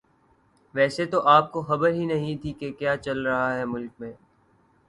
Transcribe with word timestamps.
ویسے 0.75 1.05
تو 1.05 1.21
آپ 1.27 1.51
کو 1.51 1.61
خبر 1.61 1.93
ہی 1.93 2.05
نہیں 2.05 2.41
تھی 2.41 2.53
کہ 2.53 2.71
کیا 2.71 2.95
چل 2.97 3.25
رہا 3.27 3.53
ہے 3.55 3.65
ملک 3.65 3.91
میں 3.99 4.11